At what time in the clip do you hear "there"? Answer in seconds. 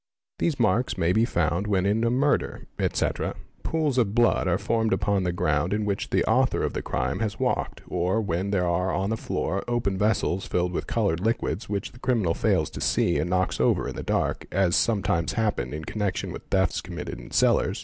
8.49-8.65